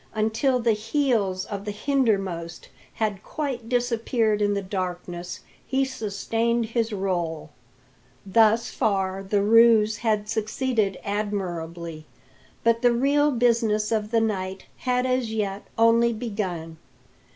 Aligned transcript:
Until 0.15 0.59
the 0.59 0.71
heels 0.71 1.45
of 1.45 1.63
the 1.63 1.71
hindermost 1.71 2.69
had 2.95 3.21
quite 3.21 3.69
disappeared 3.69 4.41
in 4.41 4.55
the 4.55 4.61
darkness, 4.63 5.41
he 5.63 5.85
sustained 5.85 6.65
his 6.65 6.89
rôle. 6.89 7.49
Thus 8.25 8.71
far 8.71 9.21
the 9.21 9.43
ruse 9.43 9.97
had 9.97 10.27
succeeded 10.27 10.97
admirably. 11.03 12.07
But 12.63 12.81
the 12.81 12.93
real 12.93 13.29
business 13.29 13.91
of 13.91 14.09
the 14.09 14.21
night 14.21 14.65
had 14.77 15.05
as 15.05 15.31
yet 15.31 15.67
only 15.77 16.13
begun. 16.13 16.77